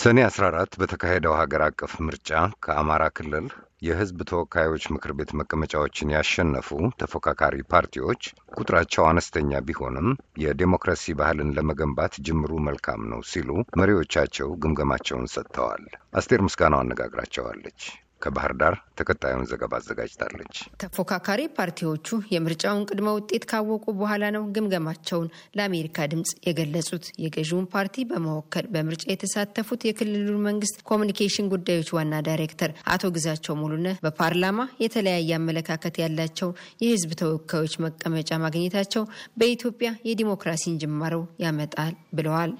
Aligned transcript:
ሰኔ 0.00 0.18
14 0.26 0.76
በተካሄደው 0.80 1.34
ሀገር 1.38 1.62
አቀፍ 1.66 1.92
ምርጫ 2.04 2.30
ከአማራ 2.64 3.02
ክልል 3.16 3.46
የሕዝብ 3.82 4.18
ተወካዮች 4.30 4.84
ምክር 4.94 5.12
ቤት 5.18 5.30
መቀመጫዎችን 5.40 6.12
ያሸነፉ 6.14 6.68
ተፎካካሪ 7.00 7.56
ፓርቲዎች 7.72 8.22
ቁጥራቸው 8.56 9.04
አነስተኛ 9.06 9.60
ቢሆንም 9.68 10.08
የዴሞክራሲ 10.44 11.14
ባህልን 11.20 11.54
ለመገንባት 11.58 12.20
ጅምሩ 12.26 12.52
መልካም 12.68 13.02
ነው 13.12 13.22
ሲሉ 13.30 13.50
መሪዎቻቸው 13.80 14.50
ግምገማቸውን 14.62 15.32
ሰጥተዋል። 15.34 15.84
አስቴር 16.14 16.42
ምስጋናው 16.46 16.82
አነጋግራቸዋለች። 16.84 17.80
ከባህር 18.22 18.52
ዳር 18.60 18.74
ተከታዩን 19.00 19.46
ዘገባ 19.50 19.72
አዘጋጅታለች። 19.80 20.56
ተፎካካሪ 20.82 21.40
ፓርቲዎቹ 21.56 22.06
የምርጫውን 22.34 22.86
ቅድመ 22.90 23.08
ውጤት 23.16 23.44
ካወቁ 23.50 23.84
በኋላ 24.00 24.24
ነው 24.30 24.44
ግምገማቸውን 24.56 25.28
ለአሜሪካ 25.56 26.06
ድምፅ 26.12 26.32
የገለጹት። 26.48 27.06
የገዢውን 27.24 27.66
ፓርቲ 27.74 28.04
በመወከል 28.10 28.66
በምርጫ 28.74 29.04
የተሳተፉት 29.12 29.86
የክልሉ 29.88 30.36
መንግስት 30.48 30.78
ኮሚኒኬሽን 30.90 31.50
ጉዳዮች 31.54 31.90
ዋና 31.96 32.14
ዳይሬክተር 32.28 32.72
አቶ 32.94 33.12
ግዛቸው 33.16 33.56
ሙሉነህ 33.60 33.98
በፓርላማ 34.04 34.56
የተለያየ 34.84 35.30
አመለካከት 35.40 35.96
ያላቸው 36.02 36.50
የህዝብ 36.84 37.10
ተወካዮች 37.20 37.74
መቀመጫ 37.84 38.30
ማግኘታቸው 38.44 39.04
በኢትዮጵያ 39.40 39.90
የዲሞክራሲን 40.08 40.78
ጅማረው 40.82 41.24
ያመጣል 41.44 41.94
ብለዋል። 42.14 42.52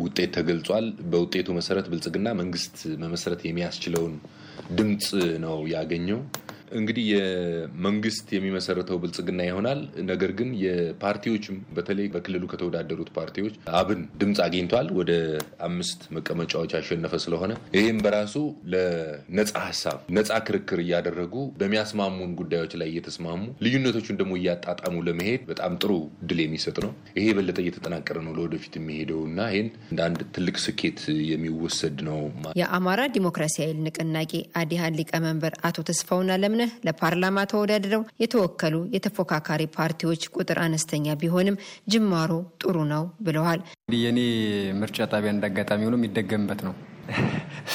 ውጤት 0.00 0.30
ተገልጿል። 0.36 0.86
በውጤቱ 1.12 1.48
መሰረት 1.58 1.86
ብልጽግና 1.90 2.28
መንግስት 2.40 2.74
መመስረት 3.04 3.40
የሚያስችለውን 3.46 4.14
ድምፅ 4.78 5.08
ነው 5.38 5.56
ያገኘው። 5.68 6.20
እንግዲህ 6.72 7.04
የመንግስት 7.12 8.26
የሚመሰረተው 8.34 9.00
ብልጽግና 9.02 9.40
ይሆናል። 9.46 9.80
ነገር 10.10 10.30
ግን 10.38 10.48
የፓርቲዎችም 10.62 11.56
በተለይ 11.76 12.06
በክልሉ 12.14 12.44
ከተወዳደሩት 12.52 13.10
ፓርቲዎች 13.16 13.54
አብን 13.78 14.00
ድምፅ 14.20 14.38
አግኝቷል። 14.46 14.88
ወደ 14.98 15.12
አምስት 15.66 16.00
መቀመጫዎች 16.16 16.72
ያሸነፈ 16.76 17.12
ስለሆነ 17.24 17.52
ይህም 17.76 17.98
በራሱ 18.06 18.34
ለነጻ 18.72 19.52
ሀሳብ 19.66 19.98
ነጻ 20.16 20.30
ክርክር 20.46 20.80
እያደረጉ 20.84 21.34
በሚያስማሙን 21.60 22.32
ጉዳዮች 22.40 22.72
ላይ 22.80 22.88
እየተስማሙ 22.92 23.34
ልዩነቶቹን 23.66 24.18
ደግሞ 24.20 24.32
እያጣጣሙ 24.40 24.94
ለመሄድ 25.08 25.42
በጣም 25.50 25.72
ጥሩ 25.82 25.92
ድል 26.28 26.40
የሚሰጥ 26.44 26.76
ነው። 26.84 26.92
ይሄ 27.16 27.24
የበለጠ 27.30 27.58
እየተጠናቀረ 27.64 28.16
ነው 28.26 28.34
ለወደፊት 28.38 28.74
የሚሄደው 28.78 29.20
እና 29.28 29.40
ይህን 29.52 29.68
እንደ 29.90 30.00
አንድ 30.08 30.20
ትልቅ 30.36 30.56
ስኬት 30.66 31.00
የሚወሰድ 31.32 31.98
ነው። 32.08 32.20
የአማራ 32.60 33.00
ዲሞክራሲያዊ 33.16 33.70
ንቅናቄ 33.86 34.32
አዲሃን 34.60 34.96
ሊቀመንበር 34.98 35.54
አቶ 35.66 35.78
ተስፋውን 35.88 36.30
አለምነህ 36.56 36.74
ለፓርላማ 36.86 37.38
ተወዳድረው 37.50 38.02
የተወከሉ 38.22 38.74
የተፎካካሪ 38.94 39.62
ፓርቲዎች 39.74 40.22
ቁጥር 40.34 40.58
አነስተኛ 40.64 41.16
ቢሆንም 41.20 41.56
ጅማሮ 41.92 42.30
ጥሩ 42.62 42.76
ነው 42.92 43.04
ብለዋል። 43.26 43.60
የኔ 43.96 44.18
ምርጫ 44.80 44.98
ጣቢያ 45.12 45.32
እንዳጋጣሚ 45.34 45.84
ሆኖ 45.86 45.96
የሚደገምበት 46.00 46.60
ነው። 46.66 46.74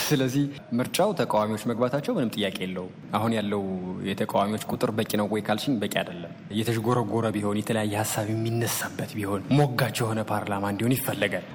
ስለዚህ 0.02 0.44
ምርጫው 0.78 1.10
ተቃዋሚዎች 1.20 1.64
መግባታቸው 1.70 2.14
ምንም 2.18 2.32
ጥያቄ 2.36 2.58
የለውም። 2.64 2.94
አሁን 3.18 3.32
ያለው 3.38 3.62
የተቃዋሚዎች 4.10 4.64
ቁጥር 4.72 4.92
በቂ 4.98 5.12
ነው 5.22 5.28
ወይ 5.34 5.42
ካልሽኝ 5.48 5.76
በቂ 5.82 5.94
አይደለም። 6.02 6.34
እየተዥጎረጎረ 6.56 7.26
ቢሆን 7.36 7.60
የተለያየ 7.62 7.96
ሀሳብ 8.02 8.28
የሚነሳበት 8.34 9.12
ቢሆን 9.18 9.42
ሞጋች 9.60 9.98
የሆነ 10.02 10.22
ፓርላማ 10.32 10.72
እንዲሆን 10.74 10.96
ይፈለጋል። 10.98 11.46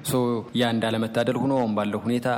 ያ 0.57 0.71
እንዳለመታደል 0.75 1.39
ሆኖ 1.43 1.53
አሁን 1.61 1.75
ባለው 1.77 2.03
ሁኔታ 2.07 2.29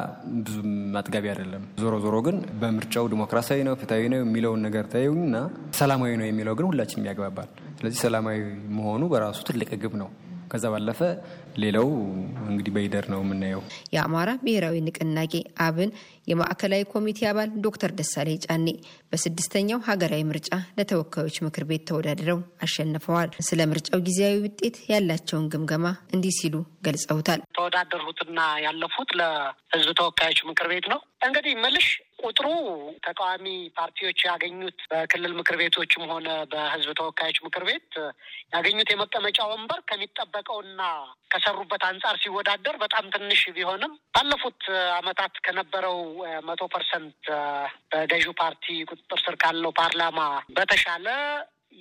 ብዙ 0.41 0.57
አጥጋቢ 1.01 1.27
አይደለም። 1.33 1.65
ዞሮ 1.83 1.95
ዞሮ 2.05 2.17
ግን 2.27 2.39
በምርጫው 2.63 3.09
ዲሞክራሲያዊ 3.13 3.61
ነው 3.69 3.77
ፍትሐዊ 3.81 4.07
ነው 4.13 4.21
የሚለውን 4.21 4.63
ነገር 4.69 4.87
ታዩና 4.93 5.37
ሰላማዊ 5.79 6.15
ነው 6.21 6.29
የሚለው 6.29 6.57
ግን 6.59 6.69
ሁላችንም 6.71 7.09
ያግባባል። 7.11 7.51
ስለዚህ 7.79 7.99
ሰላማዊ 8.05 8.39
መሆኑ 8.79 9.03
በራሱ 9.11 9.39
ትልቅ 9.49 9.71
ግብ 9.83 9.95
ነው። 10.01 10.09
ከዛ 10.51 10.65
ባለፈ 10.73 11.01
ሌላው 11.63 11.89
እንግዲህ 12.49 12.73
በይደር 12.77 13.07
ነው 13.13 13.21
የምናየው። 13.23 13.63
የአማራ 13.95 14.31
ብሔራዊ 14.43 14.77
ንቅናቄ 14.87 15.35
አብን 15.65 15.91
የማዕከላዊ 16.29 16.83
ኮሚቴ 16.93 17.21
አባል 17.31 17.51
ዶክተር 17.65 17.91
ደሳሌ 17.99 18.29
ጫኔ 18.45 18.67
በስድስተኛው 19.13 19.81
ሀገራዊ 19.89 20.23
ምርጫ 20.31 20.49
ለተወካዮች 20.79 21.37
ምክር 21.47 21.65
ቤት 21.71 21.85
ተወዳድረው 21.91 22.39
አሸንፈዋል። 22.65 23.31
ስለ 23.49 23.61
ምርጫው 23.71 24.03
ጊዜያዊ 24.09 24.37
ውጤት 24.45 24.79
ያላቸውን 24.93 25.49
ግምገማ 25.55 25.87
እንዲህ 26.15 26.35
ሲሉ 26.39 26.55
ገልጸውታል። 26.89 27.43
ተወዳደሩትና 27.59 28.39
ያለፉት 28.67 29.11
ለሕዝብ 29.21 29.93
ተወካዮች 30.01 30.41
ምክር 30.51 30.69
ቤት 30.73 30.89
ነው። 30.93 31.01
እንግዲህ 31.21 31.55
ምልሽ 31.63 31.87
ቁጥሩ 32.23 32.47
ተቃዋሚ 33.07 33.47
ፓርቲዎች 33.79 34.19
ያገኙት 34.29 34.79
በክልል 34.91 35.33
ምክር 35.39 35.57
ቤቶችም 35.61 36.05
ሆነ 36.11 36.29
በሕዝብ 36.53 36.91
ተወካዮች 36.99 37.39
ምክር 37.47 37.63
ቤት 37.69 37.91
ያገኙት 38.55 38.89
የመቀመጫ 38.93 39.39
ወንበር 39.51 39.81
ከሚጠበቀውና 39.89 40.83
ከሰሩበት 41.31 41.83
አንጻር 41.89 42.17
ሲወዳደር 42.23 42.77
በጣም 42.85 43.11
ትንሽ 43.15 43.43
ቢሆንም 43.57 43.93
ባለፉት 44.15 44.63
ዓመታት 44.99 45.35
ከነበረው 45.47 45.99
መቶ 46.49 46.71
percent 46.75 47.21
በገዢው 47.93 48.35
ፓርቲ 48.43 48.67
ቁጥጥር 48.91 49.21
ስር 49.27 49.37
ካለው 49.45 49.75
ፓርላማ 49.81 50.21
በተሻለ 50.57 51.09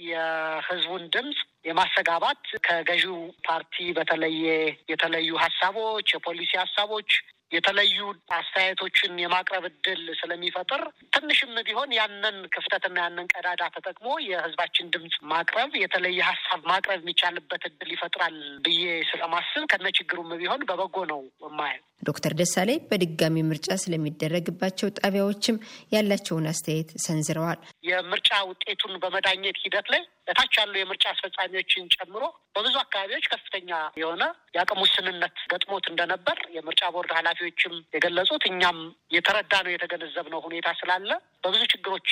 የህዝቡን 0.05 1.03
ድምፅ 1.13 1.37
የማስተጋባት 1.67 2.43
ከገዢው 2.65 3.17
ፓርቲ 3.47 3.75
በተለየ 3.97 4.45
የተለዩ 4.91 5.29
ሀሳቦች፣ 5.43 6.07
የፖሊሲ 6.15 6.51
ሀሳቦች 6.63 7.09
የተለዩ 7.51 7.97
አስተያየቶችን 8.37 9.19
የማቅረብ 9.21 9.65
እድል 9.69 10.03
ስለሚፈጥር 10.19 10.81
ትንሽም 11.15 11.53
ቢሆን 11.67 11.91
ያንን 11.97 12.37
ክፍተትና 12.55 12.97
ያንን 13.05 13.29
ቀዳዳ 13.33 13.61
ተጠቅሞ 13.75 14.07
የህዝባችን 14.27 14.91
ድምፅ 14.95 15.15
ማቅረብ 15.31 15.71
የተለየ 15.83 16.19
ሀሳብ 16.29 16.61
ማቅረብ 16.71 17.01
የሚቻልበት 17.03 17.63
እድል 17.69 17.91
ይፈጥራል 17.95 18.37
ብዬ 18.65 18.81
ስለማስብ 19.11 19.65
ከነ 19.73 19.87
ችግሩም 19.99 20.31
ቢሆን 20.41 20.65
በበጎ 20.69 21.05
ነው 21.11 21.21
የማየው። 21.45 21.83
ዶክተር 22.07 22.33
ደሳሌ 22.39 22.71
በድጋሚ 22.89 23.35
ምርጫ 23.47 23.67
ስለሚደረግባቸው 23.83 24.87
ጣቢያዎችም 24.99 25.55
ያላቸውን 25.93 26.49
አስተያየት 26.51 26.89
ሰንዝረዋል። 27.05 27.59
የምርጫ 27.89 28.29
ውጤቱን 28.49 28.93
በመዳኘት 29.03 29.57
ሂደት 29.63 29.87
ላይ 29.93 30.03
በታች 30.27 30.53
ያሉ 30.59 30.73
የምርጫ 30.77 31.05
አስፈጻሚዎችን 31.11 31.89
ጨምሮ 31.95 32.23
በብዙ 32.55 32.75
አካባቢዎች 32.81 33.25
ከፍተኛ 33.33 33.69
የሆነ 34.01 34.23
የአቅም 34.55 34.81
ውስንነት 34.83 35.35
ገጥሞት 35.51 35.85
እንደነበር 35.91 36.37
የምርጫ 36.55 36.83
ቦርድ 36.95 37.11
ኃላፊዎችም 37.39 37.73
የገለጹት 37.95 38.43
እኛም 38.49 38.77
የተረዳ 39.15 39.53
ነው 39.65 39.71
የተገነዘብነው 39.73 40.39
ሁኔታ 40.45 40.67
ስላለ 40.79 41.09
በብዙ 41.43 41.61
ችግሮች 41.73 42.09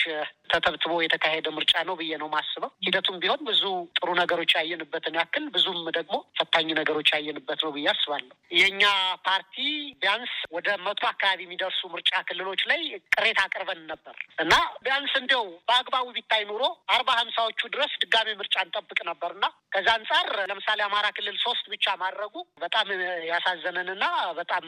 ተተብትቦ 0.49 0.93
የተካሄደ 1.01 1.47
ምርጫ 1.55 1.73
ነው 1.87 1.95
ብዬ 1.99 2.11
ነው 2.21 2.29
ማስበው። 2.33 2.71
ሂደቱም 2.85 3.17
ቢሆን 3.23 3.41
ብዙ 3.47 3.63
ጥሩ 3.97 4.09
ነገሮች 4.21 4.51
ያየንበትን 4.57 5.17
ያክል 5.19 5.45
ብዙም 5.55 5.79
ደግሞ 5.97 6.15
ፈታኝ 6.39 6.67
ነገሮች 6.79 7.09
ያየንበት 7.15 7.59
ነው 7.65 7.71
ብዬ 7.75 7.87
አስባለሁ። 7.93 8.33
የእኛ 8.59 8.83
ፓርቲ 9.27 9.55
ቢያንስ 10.01 10.33
ወደ 10.55 10.67
መቶ 10.85 11.01
አካባቢ 11.11 11.41
የሚደርሱ 11.45 11.81
ምርጫ 11.95 12.11
ክልሎች 12.29 12.61
ላይ 12.71 12.81
ቅሬታ 13.15 13.39
አቅርበን 13.47 13.81
ነበር 13.91 14.15
እና 14.43 14.53
ቢያንስ 14.85 15.13
እንዲያው 15.21 15.45
በአግባቡ 15.67 16.05
ቢታይ 16.17 16.43
ኑሮ 16.51 16.63
አርባ 16.95 17.09
ሀምሳዎቹ 17.19 17.61
ድረስ 17.75 17.93
ድጋሚ 18.03 18.29
ምርጫ 18.41 18.55
እንጠብቅ 18.65 18.99
ነበርና 19.09 19.45
ከዛ 19.75 19.87
አንጻር 19.97 20.27
ለምሳሌ 20.49 20.79
አማራ 20.85 21.07
ክልል 21.17 21.37
ሶስት 21.45 21.65
ብቻ 21.73 21.95
ማድረጉ 22.03 22.33
በጣም 22.63 22.87
ያሳዘነንና 23.31 24.05
በጣም 24.37 24.65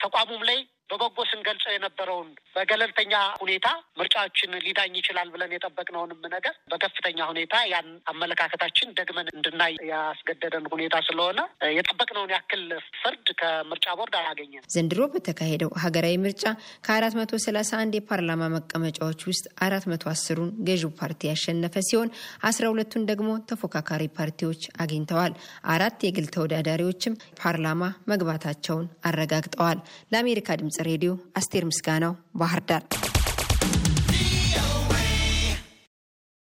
ተቋሙም 0.00 0.42
ላይ 0.48 0.58
በበጎ 0.90 1.18
ስንገልጸው 1.30 1.72
የነበረውን 1.74 2.28
በገለልተኛ 2.56 3.12
ሁኔታ 3.40 3.66
ምርጫዎችን 4.00 4.52
ሊዳኝ 4.66 4.92
ይችላል 5.00 5.28
ብለን 5.34 5.54
የጠበቅነውንም 5.54 6.20
ነገር 6.34 6.54
በከፍተኛ 6.72 7.18
ሁኔታ 7.30 7.54
ያን 7.72 7.88
አመለካከታችን 8.12 8.94
ደግመን 8.98 9.30
እንድናይ 9.36 9.74
ያስገደደን 9.90 10.66
ሁኔታ 10.74 10.96
ስለሆነ 11.08 11.40
የጠበቅነውን 11.76 12.32
ያክል 12.36 12.62
ፍርድ 13.00 13.26
ከምርጫ 13.40 13.86
ቦርድ 13.98 14.14
አላገኘም። 14.20 14.64
ዘንድሮ 14.74 15.00
በተካሄደው 15.14 15.72
ሀገራዊ 15.84 16.14
ምርጫ 16.24 16.44
ከአራት 16.86 17.16
መቶ 17.20 17.32
ሰላሳ 17.46 17.72
አንድ 17.82 17.94
የፓርላማ 17.98 18.42
መቀመጫዎች 18.56 19.20
ውስጥ 19.30 19.46
አራት 19.66 19.86
መቶ 19.92 20.04
አስሩን 20.12 20.50
ገዢው 20.68 20.92
ፓርቲ 21.00 21.20
ያሸነፈ 21.30 21.76
ሲሆን 21.88 22.10
አስራ 22.48 22.64
ሁለቱን 22.72 23.06
ደግሞ 23.10 23.30
ተፎካካሪ 23.50 24.04
ፓርቲዎች 24.16 24.62
አግኝተዋል። 24.82 25.32
አራት 25.74 25.98
የግል 26.06 26.28
ተወዳዳሪዎችም 26.36 27.14
ፓርላማ 27.40 27.82
መግባታቸውን 28.12 28.86
አረጋግጠዋል። 29.08 29.78
ለአሜሪካ 30.12 30.48
ድምጽ 30.60 30.75
ሬዲዮ 30.88 31.12
አስቴር 31.36 31.64
ምስጋናው 31.70 32.12
ባህር 32.40 32.60
ዳር 32.68 32.82